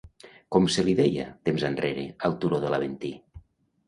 Com 0.55 0.63
se 0.75 0.83
li 0.85 0.95
deia, 0.99 1.25
temps 1.49 1.65
enrere, 1.69 2.05
al 2.31 2.39
turó 2.45 2.63
de 2.65 2.73
l'Aventí? 2.75 3.13